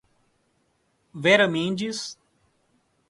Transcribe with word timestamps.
Vera 1.13 1.47
Mendes 1.47 2.17